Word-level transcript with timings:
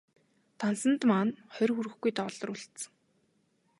Дансанд 0.59 1.01
маань 1.09 1.33
хорь 1.53 1.73
хүрэхгүй 1.75 2.11
доллар 2.19 2.49
үлдсэн. 2.53 2.89